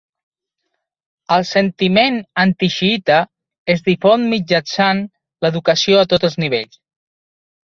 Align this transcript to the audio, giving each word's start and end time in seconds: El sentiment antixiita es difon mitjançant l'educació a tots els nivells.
El 1.35 1.43
sentiment 1.49 2.17
antixiita 2.43 3.19
es 3.75 3.85
difon 3.91 4.25
mitjançant 4.33 5.05
l'educació 5.47 6.01
a 6.01 6.09
tots 6.17 6.31
els 6.31 6.41
nivells. 6.47 6.83